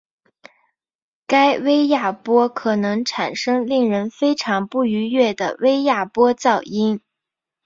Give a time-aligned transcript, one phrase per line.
[1.27, 7.01] 该微压波可能产生令人非常不愉悦的微压波噪音。